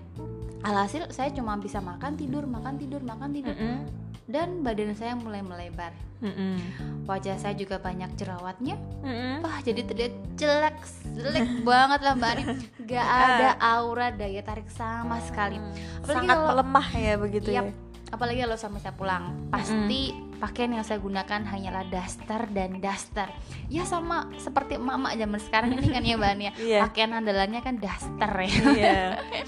alhasil 0.60 1.06
saya 1.08 1.30
cuma 1.30 1.54
bisa 1.56 1.78
makan 1.78 2.18
tidur 2.18 2.42
makan 2.44 2.74
tidur 2.74 2.98
makan 3.00 3.30
tidur 3.30 3.54
Mm-mm. 3.54 4.05
Dan 4.26 4.60
badan 4.60 4.90
saya 4.92 5.14
mulai 5.14 5.38
melebar 5.38 5.94
Mm-mm. 6.16 6.56
wajah 7.04 7.36
saya 7.36 7.52
juga 7.52 7.76
banyak 7.76 8.08
jerawatnya 8.14 8.74
Mm-mm. 9.00 9.40
wah 9.40 9.60
jadi 9.60 9.80
terlihat 9.82 10.14
jelek 10.34 10.76
jelek 11.14 11.46
banget 11.68 12.00
lah 12.00 12.14
mbak 12.14 12.30
Ari 12.32 12.44
nggak 12.80 13.06
ada 13.06 13.48
aura 13.60 14.08
daya 14.10 14.40
tarik 14.40 14.66
sama 14.68 15.20
sekali 15.22 15.60
Apalagi 16.00 16.06
Sangat 16.18 16.36
kalau- 16.36 16.48
melemah 16.52 16.86
ya 16.90 17.14
begitu 17.16 17.48
Yap. 17.50 17.64
ya. 17.64 17.72
apalagi 18.08 18.38
kalau 18.40 18.56
sampai 18.56 18.80
saya 18.80 18.94
pulang 18.94 19.24
pasti 19.48 20.14
pakaian 20.36 20.70
yang 20.70 20.82
saya 20.82 20.96
gunakan 20.96 21.40
hanyalah 21.42 21.84
daster 21.86 22.46
dan 22.50 22.78
daster 22.78 23.28
ya 23.66 23.82
sama 23.82 24.28
seperti 24.36 24.76
emak-emak 24.76 25.12
zaman 25.16 25.40
sekarang 25.40 25.70
ini 25.74 25.88
kan 25.88 26.02
ya 26.02 26.14
mbak 26.14 26.30
Ania 26.30 26.52
Iya. 26.68 26.80
pakaian 26.84 27.10
andalannya 27.12 27.60
kan 27.60 27.74
daster 27.76 28.32
ya 28.38 28.52
Iya. 28.68 28.98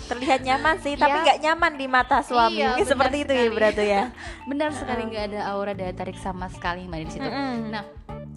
Terlihat 0.05 0.41
nyaman 0.43 0.77
sih, 0.79 0.95
tapi 0.95 1.13
Iya. 1.13 1.25
nggak 1.25 1.39
nyaman 1.41 1.73
di 1.75 1.87
mata 1.87 2.19
suami. 2.21 2.57
Iya, 2.57 2.73
Mungkin 2.73 2.83
benar 2.83 2.93
seperti 2.95 3.17
itu 3.19 3.33
ya 3.33 3.45
sekali. 3.45 3.61
Ratu 3.61 3.83
ya. 3.83 4.03
benar 4.51 4.71
sekali 4.73 5.03
nggak 5.07 5.25
ada 5.27 5.41
aura 5.49 5.73
daya 5.73 5.93
tarik 5.93 6.17
sama 6.17 6.47
sekali 6.49 6.85
mbak 6.85 7.01
di 7.03 7.11
situ 7.11 7.25
Mm-mm. 7.25 7.69
nah 7.69 7.85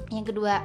yang 0.10 0.24
kedua 0.24 0.60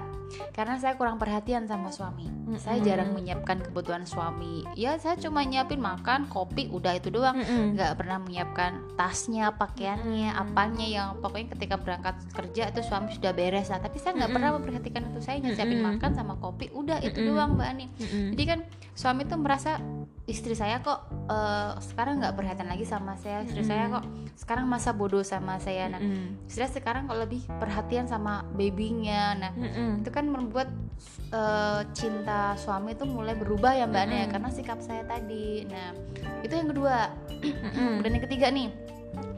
karena 0.52 0.76
saya 0.81 0.99
kurang 0.99 1.17
perhatian 1.17 1.69
sama 1.69 1.93
suami 1.94 2.28
saya 2.58 2.78
Mm-mm. 2.78 2.87
jarang 2.87 3.11
menyiapkan 3.14 3.58
kebutuhan 3.62 4.05
suami 4.06 4.62
ya 4.78 4.99
saya 4.99 5.19
cuma 5.19 5.43
nyiapin 5.43 5.78
makan 5.82 6.31
kopi 6.31 6.70
udah 6.70 6.99
itu 6.99 7.11
doang 7.11 7.38
nggak 7.76 7.99
pernah 7.99 8.19
menyiapkan 8.23 8.96
tasnya, 8.96 9.52
pakaiannya, 9.55 10.32
Mm-mm. 10.32 10.43
apanya 10.43 10.87
yang 10.87 11.08
pokoknya 11.20 11.52
ketika 11.55 11.76
berangkat 11.76 12.17
kerja 12.32 12.73
itu 12.73 12.81
suami 12.82 13.12
sudah 13.12 13.32
beres 13.37 13.69
lah. 13.69 13.78
Tapi 13.78 14.00
saya 14.00 14.17
nggak 14.17 14.31
Mm-mm. 14.32 14.37
pernah 14.37 14.50
memperhatikan 14.56 15.02
itu. 15.12 15.20
Saya 15.20 15.38
hanya 15.38 15.50
siapin 15.52 15.78
Mm-mm. 15.78 16.00
makan 16.00 16.11
sama 16.17 16.34
kopi, 16.40 16.73
udah 16.73 16.99
itu 17.05 17.20
Mm-mm. 17.20 17.31
doang 17.31 17.50
Mbak 17.55 17.69
Ani. 17.69 17.87
Mm-mm. 18.00 18.26
Jadi 18.34 18.44
kan 18.49 18.58
suami 18.96 19.23
tuh 19.28 19.38
merasa 19.38 19.78
istri 20.26 20.58
saya 20.58 20.82
kok 20.82 21.06
eh, 21.31 21.73
sekarang 21.78 22.19
nggak 22.19 22.34
perhatian 22.34 22.67
lagi 22.67 22.82
sama 22.82 23.14
saya, 23.14 23.46
istri 23.46 23.62
Mm-mm. 23.62 23.70
saya 23.70 23.84
kok 23.94 24.05
sekarang 24.34 24.67
masa 24.67 24.90
bodoh 24.90 25.23
sama 25.23 25.62
saya. 25.62 25.87
Nah, 25.87 26.02
Mm-mm. 26.02 26.50
istri 26.50 26.67
saya 26.67 26.82
sekarang 26.82 27.06
kok 27.06 27.19
lebih 27.23 27.46
perhatian 27.62 28.11
sama 28.11 28.43
babynya. 28.58 29.38
Nah, 29.38 29.52
Mm-mm. 29.55 30.02
itu 30.02 30.11
kan 30.11 30.26
membuat 30.26 30.69
eh, 31.31 31.81
cinta 31.94 32.58
suami 32.58 32.99
itu 32.99 33.06
mulai 33.06 33.38
berubah 33.38 33.78
ya 33.78 33.87
Mbak 33.87 34.02
Ani 34.02 34.14
ya 34.14 34.19
Mm-mm. 34.26 34.32
karena 34.34 34.49
sikap 34.50 34.78
saya 34.82 35.06
tadi. 35.06 35.62
Nah, 35.70 35.94
itu 36.43 36.52
yang 36.52 36.69
kedua. 36.75 37.14
Mm-mm. 37.31 38.00
Dan 38.02 38.11
yang 38.19 38.25
ketiga 38.26 38.46
nih, 38.50 38.69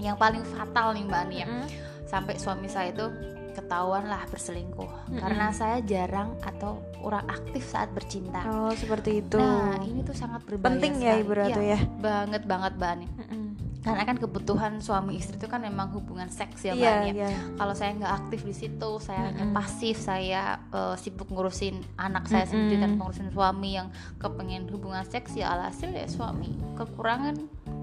yang 0.01 0.17
paling 0.17 0.41
fatal 0.57 0.97
nih 0.97 1.05
Mbak 1.05 1.21
Ani 1.29 1.37
ya, 1.45 1.47
Mm-mm. 1.47 1.69
sampai 2.09 2.41
suami 2.41 2.67
saya 2.67 2.97
itu 2.97 3.07
ketahuan 3.51 4.05
lah 4.05 4.23
berselingkuh 4.27 4.87
Mm-mm. 5.09 5.21
karena 5.21 5.51
saya 5.51 5.79
jarang 5.83 6.37
atau 6.41 6.81
kurang 6.99 7.27
aktif 7.27 7.63
saat 7.63 7.89
bercinta. 7.93 8.43
Oh, 8.45 8.75
seperti 8.75 9.23
itu. 9.23 9.39
Nah, 9.39 9.79
ini 9.81 10.03
tuh 10.03 10.13
sangat 10.13 10.43
berbahaya 10.45 10.67
penting 10.75 10.93
ya. 10.99 11.15
Ibu 11.17 11.33
Ratu 11.33 11.61
Iya, 11.61 11.79
ya. 11.79 11.81
banget 11.99 12.43
banget 12.45 12.73
Mbak 12.75 12.91
Ani. 12.91 13.07
Mm-mm. 13.07 13.47
Karena 13.79 14.03
kan 14.05 14.19
kebutuhan 14.19 14.73
suami 14.83 15.17
istri 15.17 15.39
itu 15.39 15.47
kan 15.49 15.63
memang 15.63 15.95
hubungan 15.95 16.29
seks 16.29 16.67
ya 16.67 16.75
Ani 16.75 17.15
ya. 17.15 17.31
iya. 17.31 17.31
Kalau 17.55 17.73
saya 17.73 17.95
nggak 17.95 18.13
aktif 18.21 18.43
di 18.43 18.53
situ, 18.53 18.91
saya 18.99 19.31
hanya 19.31 19.47
Mm-mm. 19.47 19.57
pasif, 19.57 19.97
saya 19.97 20.59
eh, 20.69 20.95
sibuk 20.99 21.31
ngurusin 21.31 21.79
anak 21.97 22.27
saya 22.27 22.45
Mm-mm. 22.45 22.53
sendiri 22.53 22.77
tanpa 22.83 23.01
ngurusin 23.07 23.31
suami 23.31 23.71
yang 23.79 23.89
kepengen 24.19 24.67
hubungan 24.69 25.07
seks 25.07 25.39
ya 25.39 25.55
alhasil 25.55 25.89
ya 25.89 26.05
suami 26.05 26.51
kekurangan 26.75 27.39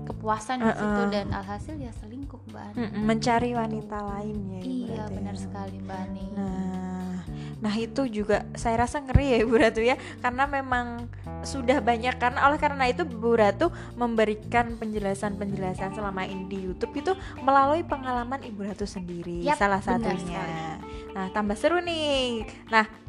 kepuasan 0.05 0.61
di 0.61 0.69
situ 0.69 1.01
dan 1.09 1.33
alhasil 1.33 1.75
ya 1.81 1.89
selingkuh 1.97 2.14
Mbak 2.49 2.63
Ani. 2.73 3.01
Mencari 3.01 3.51
wanita 3.57 3.97
lain 4.01 4.37
ya 4.49 4.59
Ibu 4.61 4.69
Iya 4.69 4.93
Ratu 4.95 5.11
ya. 5.11 5.15
benar 5.17 5.35
sekali 5.35 5.75
Mbak 5.81 5.99
Ani. 5.99 6.25
Nah, 6.35 7.13
nah 7.63 7.73
itu 7.73 8.01
juga 8.11 8.45
saya 8.53 8.85
rasa 8.85 9.01
ngeri 9.01 9.25
ya 9.33 9.37
Ibu 9.41 9.55
Ratu 9.57 9.81
ya, 9.81 9.95
karena 10.21 10.43
memang 10.45 11.09
sudah 11.45 11.77
banyak 11.77 12.17
karena 12.17 12.49
oleh 12.49 12.57
karena 12.57 12.85
itu 12.89 13.05
Bu 13.05 13.37
Ratu 13.37 13.69
memberikan 13.97 14.77
penjelasan-penjelasan 14.81 15.93
selama 15.93 16.25
ini 16.25 16.49
di 16.49 16.57
YouTube 16.65 16.93
itu 16.97 17.13
melalui 17.41 17.85
pengalaman 17.85 18.41
Ibu 18.41 18.61
Ratu 18.65 18.85
sendiri 18.89 19.45
Yap, 19.45 19.57
salah 19.61 19.81
benar 19.81 20.17
satunya. 20.17 20.45
Nah, 21.13 21.29
tambah 21.31 21.55
seru 21.55 21.79
nih. 21.81 22.43
Nah, 22.69 23.04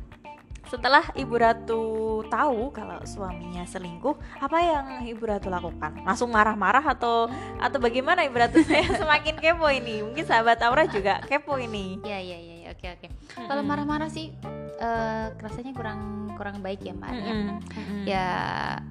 setelah 0.67 1.05
Ibu 1.15 1.35
Ratu 1.39 1.83
tahu 2.27 2.75
kalau 2.75 2.99
suaminya 3.07 3.63
selingkuh, 3.63 4.19
apa 4.43 4.59
yang 4.59 4.87
Ibu 5.07 5.23
Ratu 5.23 5.49
lakukan? 5.49 6.03
Langsung 6.03 6.35
marah-marah 6.35 6.83
atau 6.83 7.31
atau 7.63 7.79
bagaimana 7.79 8.27
Ibu 8.27 8.37
Ratu? 8.37 8.59
Saya 8.69 8.87
semakin 8.99 9.39
kepo 9.39 9.67
ini. 9.71 10.03
Mungkin 10.03 10.27
sahabat 10.27 10.59
Aura 10.67 10.91
juga 10.91 11.23
kepo 11.25 11.55
ini. 11.57 12.03
Iya 12.03 12.19
iya 12.19 12.39
iya 12.39 12.55
iya, 12.67 12.69
oke 12.75 12.87
oke. 12.99 13.07
Kalau 13.47 13.63
marah-marah 13.63 14.11
sih 14.11 14.35
eh, 14.77 15.27
rasanya 15.39 15.73
kurang 15.73 16.31
kurang 16.37 16.61
baik 16.61 16.85
ya 16.85 16.93
Mbak 16.93 17.09
Ani. 17.09 17.23
ya. 17.23 17.35
Mm-mm. 17.35 18.03
Ya 18.05 18.27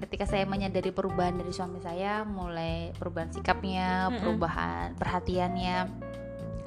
ketika 0.02 0.26
saya 0.26 0.48
menyadari 0.48 0.90
perubahan 0.90 1.38
dari 1.38 1.52
suami 1.52 1.84
saya, 1.84 2.24
mulai 2.26 2.96
perubahan 2.98 3.30
sikapnya, 3.36 4.10
perubahan 4.16 4.96
perhatiannya. 4.98 5.92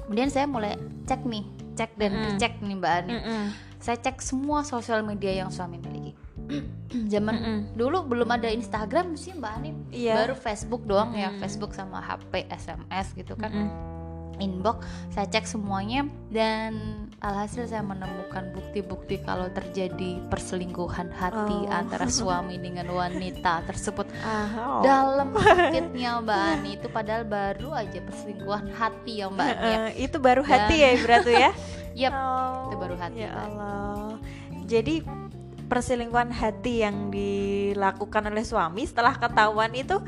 Kemudian 0.07 0.33
saya 0.33 0.49
mulai 0.49 0.73
cek 1.05 1.21
nih, 1.29 1.45
cek 1.79 1.95
dan 1.95 2.11
Mm-mm. 2.11 2.25
dicek 2.35 2.53
nih 2.59 2.75
Mbak 2.75 2.93
Ani. 2.99 3.13
Mm-mm. 3.15 3.43
Saya 3.79 3.97
cek 4.03 4.19
semua 4.19 4.67
sosial 4.67 5.07
media 5.07 5.31
yang 5.31 5.55
suami 5.55 5.79
miliki. 5.79 6.19
Zaman 7.15 7.35
Mm-mm. 7.39 7.59
dulu 7.79 8.03
belum 8.11 8.29
ada 8.35 8.51
Instagram 8.51 9.15
sih 9.15 9.39
Mbak 9.39 9.53
Ani. 9.55 9.71
Iya. 9.95 10.27
Baru 10.27 10.35
Facebook 10.35 10.83
doang 10.83 11.15
ya, 11.15 11.31
Mm-mm. 11.31 11.39
Facebook 11.39 11.71
sama 11.79 12.03
HP, 12.03 12.51
SMS 12.51 13.15
gitu 13.15 13.39
kan. 13.39 13.55
Mm-mm. 13.55 13.98
Inbox 14.39 14.83
saya 15.11 15.27
cek 15.27 15.45
semuanya 15.45 16.03
dan 16.29 16.79
alhasil 17.19 17.67
saya 17.67 17.83
menemukan 17.83 18.55
bukti-bukti 18.55 19.19
kalau 19.21 19.51
terjadi 19.51 20.23
perselingkuhan 20.27 21.11
hati 21.11 21.67
Oh. 21.67 21.71
antara 21.71 22.07
suami 22.07 22.57
dengan 22.57 22.87
wanita 22.89 23.63
tersebut 23.65 24.07
oh. 24.55 24.81
dalam 24.81 25.35
sakitnya 25.39 26.23
Mbak 26.23 26.41
Ani 26.55 26.71
itu 26.75 26.87
padahal 26.89 27.23
baru 27.23 27.75
aja 27.75 27.99
perselingkuhan 27.99 28.71
hati 28.71 29.13
ya 29.19 29.27
Mbak 29.29 29.47
Ani 29.49 29.67
ya. 29.67 29.79
Eh, 29.89 29.93
itu 30.01 30.17
baru 30.17 30.43
hati 30.43 30.75
Dan- 30.75 30.83
ya 30.83 30.89
Ibu 30.95 31.07
Ratu 31.07 31.31
ya 31.31 31.51
Yap, 31.99 32.13
Oh, 32.15 32.71
itu 32.71 32.77
baru 32.79 32.95
hati, 32.95 33.21
ya. 33.21 33.31
Allah 33.35 34.15
jadi 34.65 35.03
perselingkuhan 35.67 36.31
hati 36.31 36.81
yang 36.81 37.11
dilakukan 37.11 38.25
oleh 38.25 38.41
suami 38.41 38.85
setelah 38.85 39.13
ketahuan 39.13 39.73
itu 39.73 39.99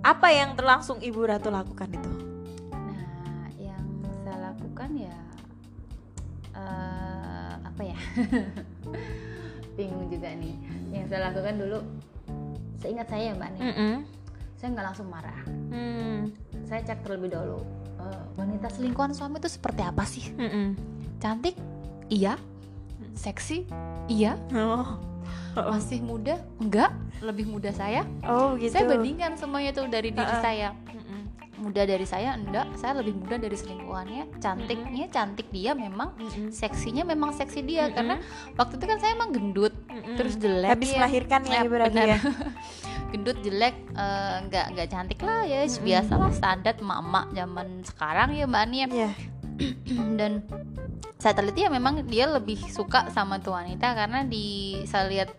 apa 0.00 0.28
yang 0.30 0.54
terlangsung 0.54 1.00
Ibu 1.00 1.26
Ratu 1.26 1.48
lakukan 1.48 1.90
itu 1.90 2.10
apa 7.76 7.84
ya? 7.84 7.98
Bingung 9.76 10.08
juga 10.08 10.32
nih. 10.32 10.56
Yang 10.88 11.12
saya 11.12 11.20
lakukan 11.28 11.54
dulu, 11.60 11.78
seingat 12.80 13.06
saya 13.12 13.22
ya 13.28 13.32
Mbak 13.36 13.50
nih, 13.52 13.62
Mm-mm. 13.68 13.94
saya 14.56 14.68
nggak 14.72 14.86
langsung 14.88 15.08
marah. 15.12 15.40
Hmm. 15.68 16.32
Saya 16.64 16.80
cek 16.82 17.04
terlebih 17.04 17.36
dahulu. 17.36 17.60
eh, 17.96 18.22
wanita 18.40 18.72
selingkuhan 18.72 19.12
suami 19.12 19.36
itu 19.36 19.52
seperti 19.52 19.84
apa 19.84 20.08
sih? 20.08 20.24
Mm-mm. 20.32 20.72
Cantik? 21.20 21.52
Iya. 22.08 22.40
Seksi? 23.12 23.68
Iya. 24.08 24.40
Oh. 24.56 24.96
Oh. 25.56 25.72
Masih 25.72 26.00
muda? 26.00 26.40
Enggak. 26.56 26.92
Lebih 27.20 27.48
muda 27.48 27.72
saya. 27.72 28.04
Oh 28.24 28.56
gitu. 28.56 28.72
Saya 28.72 28.88
bandingkan 28.88 29.36
semuanya 29.36 29.72
tuh 29.72 29.88
dari 29.88 30.12
diri 30.12 30.24
Uh-uh. 30.24 30.40
saya. 30.44 30.72
Muda 31.56 31.82
dari 31.82 32.04
saya 32.04 32.36
enggak, 32.36 32.68
saya 32.76 33.00
lebih 33.00 33.16
muda 33.16 33.36
dari 33.36 33.56
selingkuhannya. 33.56 34.38
Cantiknya 34.38 35.08
cantik 35.08 35.48
dia 35.48 35.72
memang 35.72 36.12
Mm-mm. 36.14 36.52
seksinya 36.52 37.02
memang 37.02 37.32
seksi 37.32 37.64
dia 37.64 37.88
Mm-mm. 37.88 37.96
karena 37.96 38.16
waktu 38.54 38.76
itu 38.76 38.84
kan 38.84 38.98
saya 39.00 39.16
emang 39.16 39.30
gendut 39.32 39.72
Mm-mm. 39.88 40.16
terus 40.16 40.36
jelek 40.36 40.68
habis 40.68 40.92
ya. 40.92 40.96
melahirkan 41.00 41.40
ya 41.42 41.52
Ya, 41.52 41.60
Ibu 41.64 41.74
Ratu 41.74 41.90
benar. 41.90 42.06
ya. 42.06 42.18
gendut 43.12 43.38
jelek 43.40 43.74
eh, 43.94 44.34
nggak 44.44 44.66
nggak 44.76 44.88
cantik 44.90 45.20
lah 45.22 45.40
ya 45.42 45.60
Mm-mm. 45.64 45.80
biasa 45.80 46.12
lah 46.14 46.30
standar 46.30 46.74
emak-emak 46.76 47.26
zaman 47.32 47.68
sekarang 47.82 48.28
ya 48.32 48.44
mbak 48.44 48.62
Ani 48.62 48.76
ya. 48.76 48.88
Iya. 48.92 49.10
dan 50.20 50.32
saya 51.16 51.32
teliti 51.32 51.64
ya 51.64 51.72
memang 51.72 52.04
dia 52.04 52.28
lebih 52.28 52.60
suka 52.68 53.08
sama 53.08 53.40
tuh 53.40 53.56
wanita 53.56 53.96
karena 53.96 54.20
di 54.22 54.76
saya 54.84 55.08
lihat 55.08 55.32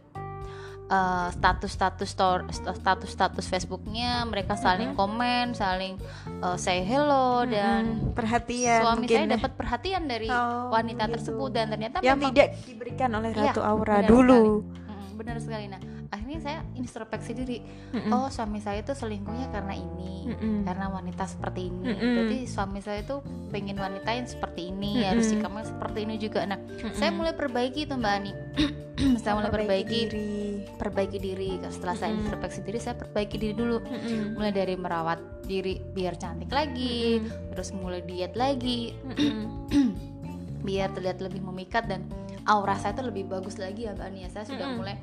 eh, 0.87 1.27
status-status 1.31 2.07
stor- 2.07 2.47
status-status 2.49 3.45
Facebooknya 3.45 4.23
mereka 4.23 4.55
saling 4.55 4.91
Mm-mm. 4.91 4.99
komen 4.99 5.45
saling 5.53 5.99
eh, 6.37 6.57
say 6.57 6.81
hello 6.81 7.43
dan 7.43 7.99
Mm-mm. 8.01 8.13
perhatian 8.13 8.81
suami 8.81 8.99
mungkin 9.03 9.17
saya 9.17 9.25
ya. 9.25 9.33
dapat 9.35 9.51
perhatian 9.53 10.03
dari 10.05 10.27
Oh, 10.27 10.69
wanita 10.69 11.03
gitu. 11.05 11.13
tersebut 11.13 11.49
dan 11.51 11.65
ternyata 11.69 11.95
yang 11.99 12.15
memang 12.15 12.31
tidak 12.31 12.49
diberikan 12.63 13.09
oleh 13.11 13.29
Iya, 13.31 13.41
Ratu 13.51 13.61
Aura 13.61 13.95
benar 13.99 14.09
dulu. 14.09 14.41
Mm, 14.63 15.09
benar 15.15 15.37
sekali 15.37 15.65
nah 15.67 15.81
akhirnya 16.11 16.39
saya 16.39 16.59
introspeksi 16.75 17.31
diri 17.35 17.57
Mm-mm. 17.91 18.11
oh 18.11 18.27
suami 18.31 18.63
saya 18.63 18.83
itu 18.83 18.95
selingkuhnya 18.95 19.51
karena 19.51 19.75
ini 19.75 20.31
Mm-mm. 20.31 20.63
karena 20.63 20.87
wanita 20.91 21.27
seperti 21.27 21.71
ini 21.71 21.83
berarti 21.95 22.37
suami 22.47 22.79
saya 22.79 23.03
itu 23.03 23.19
pengen 23.51 23.77
wanita 23.79 24.09
yang 24.11 24.27
seperti 24.27 24.71
ini 24.71 25.03
Mm-mm. 25.03 25.09
harus 25.11 25.25
sikapnya 25.31 25.63
seperti 25.67 25.99
ini 26.07 26.15
juga 26.19 26.39
nah 26.47 26.59
Mm-mm. 26.59 26.95
saya 26.95 27.11
mulai 27.11 27.33
perbaiki 27.35 27.87
itu 27.87 27.93
mbak 27.95 28.13
Ani 28.23 28.31
saya 29.21 29.37
mulai 29.37 29.51
perbaiki 29.53 29.99
diri. 30.09 30.41
perbaiki 30.79 31.17
diri 31.21 31.61
setelah 31.69 31.95
saya 31.95 32.11
introspeksi 32.17 32.65
diri 32.65 32.79
saya 32.81 32.95
perbaiki 32.97 33.35
diri 33.37 33.53
dulu 33.53 33.77
Mm-mm. 33.83 34.39
mulai 34.39 34.51
dari 34.55 34.75
merawat 34.79 35.45
diri 35.45 35.79
biar 35.79 36.17
cantik 36.17 36.49
lagi 36.49 37.21
Mm-mm. 37.21 37.51
terus 37.53 37.69
mulai 37.75 38.01
diet 38.03 38.33
lagi 38.33 38.95
Mm-mm. 39.05 39.67
biar 40.67 40.91
terlihat 40.91 41.23
lebih 41.23 41.39
memikat 41.45 41.87
dan 41.87 42.03
aura 42.47 42.75
saya 42.79 42.95
itu 42.95 43.03
lebih 43.03 43.23
bagus 43.27 43.59
lagi 43.59 43.85
ya 43.87 43.95
Mbak 43.95 44.07
Ania 44.07 44.27
saya 44.31 44.47
sudah 44.47 44.67
Mm-mm. 44.71 44.79
mulai 44.79 44.95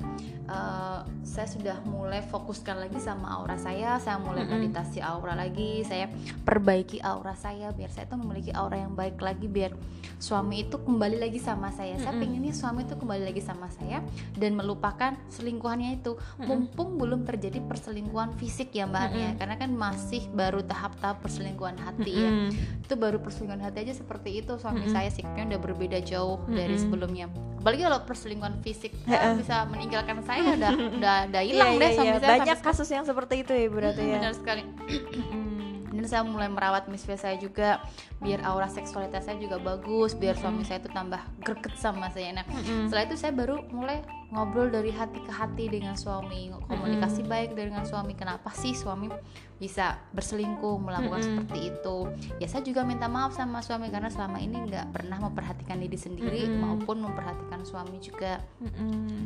eh, 0.45 0.99
saya 1.25 1.47
sudah 1.49 1.77
mulai 1.89 2.21
fokuskan 2.23 2.87
lagi 2.87 3.01
sama 3.01 3.27
aura 3.33 3.57
saya 3.57 3.97
saya 3.99 4.21
mulai 4.21 4.45
Mm-mm. 4.45 4.69
meditasi 4.69 5.01
aura 5.01 5.33
lagi 5.35 5.83
saya 5.83 6.07
perbaiki 6.45 7.01
aura 7.01 7.33
saya 7.35 7.73
biar 7.73 7.91
saya 7.91 8.05
tuh 8.07 8.21
memiliki 8.21 8.53
aura 8.55 8.79
yang 8.79 8.93
baik 8.93 9.19
lagi 9.19 9.49
biar 9.49 9.75
suami 10.15 10.63
itu 10.63 10.79
kembali 10.79 11.19
lagi 11.19 11.39
sama 11.41 11.69
saya 11.75 11.99
saya 11.99 12.15
Mm-mm. 12.15 12.21
pengennya 12.23 12.53
suami 12.55 12.87
itu 12.87 12.95
kembali 12.95 13.23
lagi 13.29 13.41
sama 13.43 13.67
saya 13.73 13.99
dan 14.39 14.55
melupakan 14.55 15.11
selingkuhannya 15.27 15.99
itu 15.99 16.15
Mm-mm. 16.15 16.47
mumpung 16.47 16.95
belum 16.95 17.27
terjadi 17.27 17.59
perselingkuhan 17.65 18.33
fisik 18.39 18.71
ya 18.71 18.87
Mbak 18.87 19.01
Ania 19.11 19.19
Mm-mm. 19.19 19.37
karena 19.41 19.55
kan 19.59 19.71
masih 19.75 20.23
baru 20.31 20.63
tahap-tahap 20.63 21.19
perselingkuhan 21.19 21.75
hati 21.81 22.13
ya 22.15 22.31
Mm-mm. 22.31 22.85
itu 22.85 22.93
baru 22.95 23.19
perselingkuhan 23.19 23.63
hati 23.65 23.77
aja 23.85 23.93
seperti 23.97 24.39
itu 24.39 24.55
suami 24.55 24.87
Mm-mm. 24.87 24.95
saya 24.95 25.09
sikapnya 25.11 25.55
udah 25.55 25.61
berbeda 25.61 25.99
jauh 25.99 26.39
dari 26.47 26.79
Mm-mm. 26.79 26.83
sebelumnya 26.85 27.27
apalagi 27.65 27.81
kalau 27.81 27.99
perselingkuhan 28.05 28.55
fisik 28.61 28.93
Heeh. 29.09 29.17
ya, 29.17 29.33
bisa 29.33 29.65
meninggalkan 29.65 30.21
saya 30.21 30.34
udah 30.41 30.71
udah 30.97 31.15
udah 31.29 31.41
hilang 31.41 31.69
Iya, 31.71 31.79
deh 31.79 31.87
iya, 31.87 31.95
suami 31.95 32.09
iya. 32.09 32.19
saya 32.19 32.29
Banyak 32.35 32.47
sampai 32.51 32.67
kasus 32.67 32.89
yang 32.89 33.05
seperti 33.05 33.35
itu 33.41 33.51
ya 33.51 33.65
Ratu 33.69 33.71
sekarang. 33.71 34.03
ya. 34.03 34.15
benar 34.19 34.33
sekali. 34.33 34.61
dan 36.05 36.21
saya 36.21 36.21
mulai 36.21 36.45
merawat 36.45 36.85
misfit 36.85 37.17
saya 37.17 37.33
juga 37.41 37.81
biar 38.21 38.45
aura 38.45 38.69
seksualitas 38.69 39.25
saya 39.25 39.41
juga 39.41 39.57
bagus 39.57 40.13
biar 40.13 40.37
suami 40.37 40.61
saya 40.61 40.77
itu 40.77 40.93
tambah 40.93 41.17
greget 41.41 41.73
sama 41.81 42.13
saya. 42.13 42.29
Nah 42.29 42.45
setelah 42.85 43.09
itu 43.09 43.17
saya 43.17 43.33
baru 43.33 43.65
mulai 43.73 44.05
ngobrol 44.29 44.69
dari 44.69 44.93
hati 44.93 45.17
ke 45.25 45.33
hati 45.33 45.65
dengan 45.65 45.97
suami 45.97 46.53
komunikasi 46.69 47.25
baik 47.25 47.57
dengan 47.57 47.89
suami. 47.89 48.13
Kenapa 48.13 48.53
sih 48.53 48.77
suami 48.77 49.09
bisa 49.57 49.97
berselingkuh 50.13 50.77
melakukan 50.77 51.25
seperti 51.25 51.73
itu? 51.73 51.97
Ya 52.37 52.45
saya 52.53 52.61
juga 52.61 52.85
minta 52.85 53.09
maaf 53.09 53.33
sama 53.33 53.65
suami 53.65 53.89
karena 53.89 54.13
selama 54.13 54.37
ini 54.37 54.61
nggak 54.61 54.93
pernah 54.93 55.17
memperhatikan 55.25 55.81
diri 55.81 55.97
sendiri 55.97 56.45
maupun 56.53 57.01
memperhatikan 57.01 57.65
suami 57.65 57.97
juga. 57.97 58.45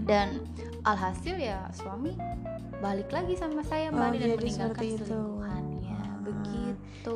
Dan 0.08 0.48
alhasil 0.88 1.36
ya 1.36 1.68
suami 1.76 2.16
balik 2.80 3.12
lagi 3.12 3.36
sama 3.36 3.68
saya 3.68 3.92
mbak 3.92 4.00
Oh, 4.00 4.16
dan 4.16 4.24
jadi 4.24 4.40
meninggalkan 4.40 4.84
seperti 4.88 5.69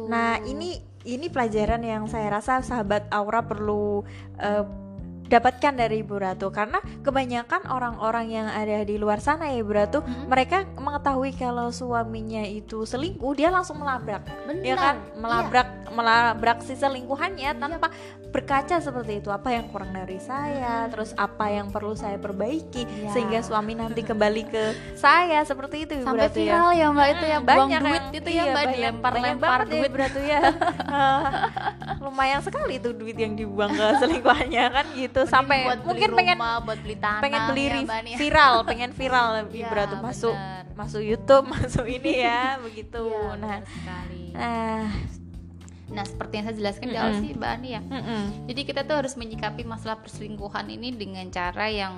Nah 0.07 0.39
ini 0.43 0.79
ini 1.03 1.27
pelajaran 1.27 1.83
yang 1.83 2.07
saya 2.07 2.31
rasa 2.39 2.63
sahabat 2.63 3.11
Aura 3.11 3.43
perlu 3.43 4.07
eh, 4.39 4.82
dapatkan 5.25 5.73
dari 5.73 5.99
Ibu 5.99 6.15
Ratu. 6.15 6.47
Karena 6.49 6.77
kebanyakan 6.99 7.67
orang-orang 7.67 8.25
yang 8.29 8.47
ada 8.47 8.81
di 8.81 8.95
luar 8.95 9.17
sana 9.17 9.47
ya 9.47 9.57
Ibu 9.57 9.71
Ratu 9.71 9.99
Mm-mm. 9.99 10.27
mereka 10.27 10.63
mengetahui 10.73 11.33
kalau 11.33 11.69
suaminya 11.69 12.41
itu 12.41 12.83
selingkuh 12.83 13.33
dia 13.33 13.49
langsung 13.49 13.77
melabrak. 13.77 14.23
Benar. 14.43 14.63
ya 14.63 14.75
kan? 14.75 14.95
Iya. 14.95 15.15
melabrak 15.15 15.67
melabrak 15.89 16.57
si 16.59 16.73
selingkuhannya 16.73 17.53
tanpa 17.53 17.87
berkaca 18.27 18.77
seperti 18.77 19.19
itu. 19.19 19.29
Apa 19.29 19.51
yang 19.51 19.67
kurang 19.67 19.91
dari 19.91 20.17
saya 20.17 20.85
terus 20.85 21.13
apa 21.15 21.47
yang 21.47 21.69
perlu 21.69 21.93
saya 21.93 22.15
perbaiki 22.15 22.83
Iya. 22.83 23.09
sehingga 23.11 23.39
suami 23.39 23.73
nanti 23.73 24.01
kembali 24.01 24.43
ke 24.45 24.63
saya 24.93 25.41
seperti 25.43 25.83
itu 25.83 25.93
Ibu 25.95 26.05
sampai 26.07 26.21
Ratu 26.23 26.39
ya. 26.39 26.45
viral 26.51 26.71
ya 26.71 26.87
mbak 26.89 27.07
itu 27.09 27.25
ya 27.25 27.33
Hmm, 27.33 27.45
buang 27.45 27.57
banyak 27.61 27.79
duit 27.79 27.93
yang- 27.93 28.13
itu 28.13 28.29
iya, 28.29 28.35
ya 28.35 28.43
mbak 28.43 28.53
banyak- 28.55 28.73
dilempar 28.75 29.11
banyak 29.11 29.25
lempar 29.29 29.49
banget 29.49 29.65
ya, 29.65 29.73
duit. 29.73 29.91
Bratu 29.91 30.19
ya 30.19 30.39
lumayan 31.99 32.39
sekali 32.39 32.75
tuh 32.77 32.91
duit 32.91 33.13
yang 33.13 33.33
dibuang 33.33 33.69
ke 33.69 33.85
selingkuhannya 33.97 34.65
kan 34.69 34.85
gitu 34.93 35.19
Mending 35.19 35.29
sampai 35.29 35.57
buat 35.63 35.77
beli 35.77 35.87
mungkin 35.87 36.09
pengen 36.13 36.37
rumah, 36.37 36.57
buat 36.59 36.79
beli 36.79 36.95
tanah 36.97 37.21
pengen 37.21 37.41
beli 37.47 37.63
ya, 37.63 37.75
Mbak 37.81 37.99
Nia. 38.01 38.17
viral 38.17 38.53
pengen 38.63 38.91
viral 38.91 39.27
Iya, 39.45 39.61
Ibu 39.61 39.73
Ratu 39.73 39.95
masuk 39.99 40.33
benar. 40.33 40.63
masuk 40.73 41.01
YouTube 41.01 41.45
masuk 41.53 41.85
ini 41.85 42.13
ya 42.21 42.41
begitu 42.57 43.03
Iya, 43.03 43.37
nah 43.37 43.57
sekali. 43.61 44.23
nah 44.31 44.85
Nah, 45.85 46.01
seperti 46.03 46.33
yang 46.33 46.45
saya 46.47 46.57
jelaskan 46.57 46.87
di 46.89 46.97
awal 46.97 47.13
sih, 47.15 47.37
Mbak 47.37 47.49
Ani 47.53 47.69
ya. 47.69 47.81
mm-mm. 47.83 48.49
Jadi 48.49 48.61
kita 48.65 48.81
tuh 48.81 48.97
harus 48.97 49.13
menyikapi 49.13 49.61
masalah 49.61 50.01
perselingkuhan 50.01 50.65
ini 50.67 50.89
dengan 50.89 51.29
cara 51.29 51.69
yang 51.69 51.93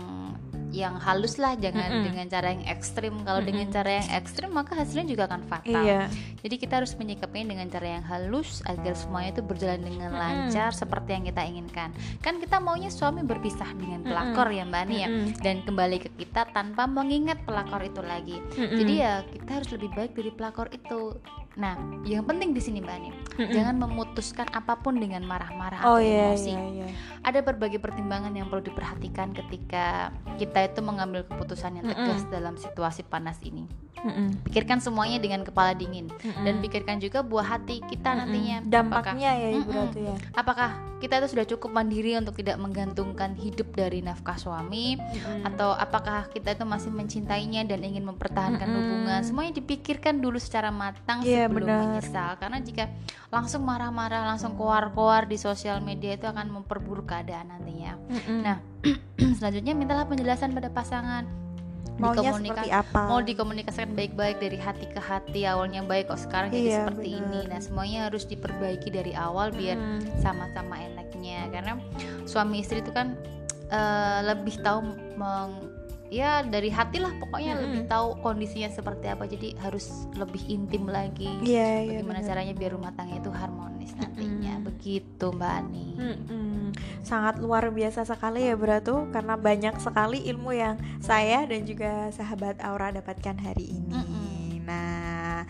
yang 0.76 1.00
halus 1.00 1.40
lah, 1.40 1.56
jangan 1.56 1.88
Mm-mm. 1.88 2.06
dengan 2.12 2.26
cara 2.28 2.52
yang 2.52 2.68
ekstrim. 2.68 3.24
Kalau 3.24 3.40
dengan 3.40 3.72
Mm-mm. 3.72 3.78
cara 3.80 3.90
yang 4.04 4.10
ekstrim 4.12 4.50
maka 4.52 4.76
hasilnya 4.76 5.08
juga 5.08 5.24
akan 5.32 5.42
fatal. 5.48 5.84
iya 5.88 6.12
Jadi 6.44 6.56
kita 6.60 6.84
harus 6.84 6.92
menyikapinya 7.00 7.56
dengan 7.56 7.68
cara 7.72 7.88
yang 7.96 8.06
halus 8.06 8.60
agar 8.68 8.94
semuanya 8.94 9.40
itu 9.40 9.44
berjalan 9.48 9.82
dengan 9.82 10.12
Mm-mm. 10.12 10.22
lancar 10.22 10.76
seperti 10.76 11.10
yang 11.16 11.24
kita 11.32 11.42
inginkan. 11.48 11.90
Kan 12.20 12.44
kita 12.44 12.60
maunya 12.60 12.92
suami 12.92 13.24
berpisah 13.24 13.72
dengan 13.80 14.04
pelakor 14.04 14.52
ya 14.52 14.68
Mbak 14.68 14.82
Ani 14.84 14.98
ya 15.00 15.08
Mm-mm. 15.08 15.40
dan 15.40 15.64
kembali 15.64 15.98
ke 16.04 16.10
kita 16.20 16.52
tanpa 16.52 16.84
mengingat 16.86 17.40
pelakor 17.48 17.80
itu 17.80 18.04
lagi. 18.04 18.38
Mm-mm. 18.60 18.76
Jadi 18.76 18.94
ya 19.00 19.24
kita 19.24 19.64
harus 19.64 19.70
lebih 19.72 19.90
baik 19.96 20.12
dari 20.14 20.32
pelakor 20.36 20.68
itu. 20.76 21.16
Nah, 21.56 21.76
yang 22.04 22.24
penting 22.24 22.52
di 22.52 22.60
sini 22.60 22.84
Mbak 22.84 22.96
Ani, 22.96 23.10
Mm-mm. 23.40 23.48
jangan 23.50 23.76
memutuskan 23.78 24.48
apa 24.50 24.76
pun 24.76 24.96
dengan 24.96 25.24
marah-marah 25.24 25.88
oh 25.88 25.96
atau 25.96 26.04
iya 26.04 26.32
emosi. 26.32 26.52
iya 26.52 26.64
iya 26.70 26.88
Ada 27.24 27.40
berbagai 27.42 27.80
pertimbangan 27.80 28.32
yang 28.32 28.48
perlu 28.48 28.62
diperhatikan 28.62 29.32
ketika 29.34 30.12
kita 30.36 30.68
itu 30.68 30.80
mengambil 30.80 31.24
keputusan 31.24 31.80
yang 31.80 31.88
tegas 31.88 32.28
dalam 32.28 32.56
situasi 32.56 33.02
panas 33.02 33.40
ini. 33.42 33.66
Mm-mm. 33.98 34.38
Pikirkan 34.46 34.78
semuanya 34.78 35.18
dengan 35.18 35.42
kepala 35.42 35.74
dingin 35.74 36.12
Mm-mm. 36.12 36.44
dan 36.46 36.62
pikirkan 36.62 37.02
juga 37.02 37.26
buah 37.26 37.58
hati 37.58 37.82
kita 37.82 38.12
Mm-mm. 38.12 38.20
nantinya. 38.22 38.58
dampaknya 38.62 39.32
ya 39.34 39.50
Ibu 39.56 39.66
Mm-mm. 39.66 39.82
Ratu 39.82 39.98
ya 39.98 40.16
Apakah 40.32 40.70
kita 40.96 41.20
itu 41.20 41.28
sudah 41.34 41.46
cukup 41.46 41.74
mandiri 41.74 42.14
untuk 42.14 42.38
tidak 42.38 42.56
menggantungkan 42.56 43.34
hidup 43.34 43.74
dari 43.74 44.00
nafkah 44.00 44.38
suami 44.38 44.94
Mm-mm. 44.96 45.50
atau 45.50 45.74
apakah 45.74 46.30
kita 46.30 46.54
itu 46.54 46.64
masih 46.64 46.94
mencintainya 46.94 47.66
dan 47.66 47.82
ingin 47.82 48.06
mempertahankan 48.06 48.68
Mm-mm. 48.68 48.78
hubungan? 48.78 49.22
Semuanya 49.26 49.58
dipikirkan 49.58 50.22
dulu 50.22 50.38
secara 50.38 50.70
matang 50.70 51.26
Iya, 51.26 51.45
Iya, 51.46 51.56
benar. 51.56 51.80
menyesal 51.84 52.32
karena 52.36 52.58
jika 52.60 52.84
langsung 53.28 53.62
marah-marah 53.62 54.26
langsung 54.26 54.54
keluar-keluar 54.54 55.24
di 55.24 55.36
sosial 55.36 55.80
media 55.80 56.14
itu 56.14 56.26
akan 56.26 56.50
memperburuk 56.52 57.06
keadaan 57.06 57.50
nantinya 57.50 57.96
Mm-mm. 58.08 58.40
Nah, 58.42 58.58
selanjutnya 59.38 59.74
mintalah 59.74 60.04
penjelasan 60.04 60.52
pada 60.52 60.68
pasangan 60.68 61.26
maunya 61.96 62.28
seperti 62.30 62.70
apa 62.70 63.08
mau 63.08 63.24
dikomunikasikan 63.24 63.96
baik-baik 63.96 64.36
dari 64.38 64.60
hati 64.60 64.84
ke 64.86 65.00
hati 65.00 65.48
awalnya 65.48 65.80
baik 65.82 66.12
kok 66.12 66.20
sekarang 66.20 66.52
jadi 66.52 66.60
Iya, 66.62 66.78
seperti 66.84 67.08
benar. 67.10 67.24
ini 67.24 67.40
nah 67.48 67.60
semuanya 67.60 68.00
harus 68.06 68.24
diperbaiki 68.26 68.90
dari 68.90 69.16
awal 69.16 69.48
biar 69.50 69.80
Mm. 69.80 70.20
sama-sama 70.20 70.76
enaknya 70.78 71.48
karena 71.50 71.80
suami 72.26 72.60
istri 72.60 72.84
itu 72.84 72.92
kan 72.92 73.16
eh, 73.66 74.20
lebih 74.24 74.60
tahu 74.60 74.84
meng 75.16 75.72
ya 76.16 76.40
dari 76.42 76.72
hati 76.72 77.04
lah 77.04 77.12
pokoknya 77.20 77.52
Mm-mm. 77.54 77.64
lebih 77.68 77.82
tahu 77.86 78.08
kondisinya 78.24 78.72
seperti 78.72 79.12
apa 79.12 79.28
jadi 79.28 79.52
harus 79.60 80.08
lebih 80.16 80.40
intim 80.48 80.88
lagi 80.88 81.28
Iya, 81.44 81.84
iya, 81.84 82.00
bagaimana 82.00 82.24
benar. 82.24 82.30
caranya 82.32 82.54
biar 82.56 82.72
rumah 82.72 82.92
tangga 82.96 83.20
itu 83.20 83.32
harmonis 83.32 83.92
nantinya 84.00 84.54
begitu 84.64 85.26
mbak 85.30 85.52
Ani 85.60 85.88
Mm-mm. 86.00 86.72
Sangat 87.04 87.38
luar 87.38 87.70
biasa 87.70 88.02
sekali 88.02 88.48
ya 88.48 88.56
Bratu 88.56 89.12
Karena 89.12 89.38
banyak 89.38 89.78
sekali 89.78 90.26
ilmu 90.26 90.52
yang 90.52 90.76
saya 90.98 91.44
dan 91.46 91.62
juga 91.64 92.10
sahabat 92.10 92.58
Aura 92.64 92.90
dapatkan 92.90 93.36
hari 93.38 93.76
ini 93.76 93.92
Mm-mm. 93.92 94.64
Nah 94.64 95.44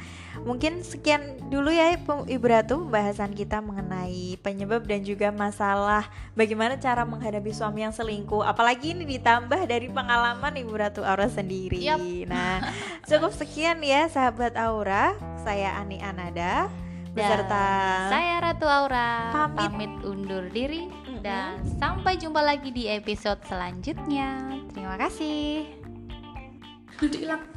mungkin 0.45 0.85
sekian 0.85 1.49
dulu 1.49 1.73
ya 1.73 1.97
Ibu 1.97 2.45
Ratu 2.45 2.85
Pembahasan 2.85 3.33
kita 3.33 3.65
mengenai 3.65 4.37
penyebab 4.45 4.85
dan 4.85 5.01
juga 5.01 5.33
masalah 5.33 6.05
Bagaimana 6.37 6.77
cara 6.77 7.01
menghadapi 7.01 7.49
suami 7.49 7.81
yang 7.81 7.91
selingkuh 7.91 8.45
Apalagi 8.45 8.93
ini 8.93 9.09
ditambah 9.17 9.65
dari 9.65 9.89
pengalaman 9.89 10.53
Ibu 10.53 10.73
Ratu 10.77 11.01
Aura 11.01 11.25
sendiri 11.25 11.81
Yap. 11.81 11.97
Nah 12.29 12.61
cukup 13.09 13.33
sekian 13.33 13.81
ya 13.81 14.05
sahabat 14.05 14.53
Aura 14.53 15.17
Saya 15.41 15.81
Ani 15.81 15.97
Anada 15.97 16.69
Beserta 17.15 18.11
saya 18.11 18.43
Ratu 18.43 18.67
Aura 18.67 19.31
Pamit. 19.31 19.71
pamit 19.71 19.93
undur 20.03 20.51
diri 20.51 20.91
Mm-mm. 20.91 21.23
dan 21.23 21.63
sampai 21.79 22.19
jumpa 22.19 22.43
lagi 22.43 22.75
di 22.75 22.91
episode 22.91 23.39
selanjutnya. 23.47 24.59
Terima 24.75 24.99
kasih. 24.99 25.63
Hilang 26.99 27.54